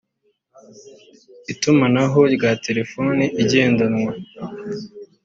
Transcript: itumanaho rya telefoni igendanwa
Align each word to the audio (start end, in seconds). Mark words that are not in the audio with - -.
itumanaho 1.51 2.19
rya 2.35 2.51
telefoni 2.65 3.23
igendanwa 3.41 4.11